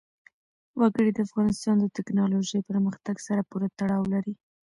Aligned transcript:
وګړي 0.79 1.11
د 1.13 1.19
افغانستان 1.27 1.75
د 1.79 1.85
تکنالوژۍ 1.97 2.59
پرمختګ 2.69 3.15
سره 3.27 3.41
پوره 3.49 3.67
تړاو 3.79 4.03
لري. 4.13 4.33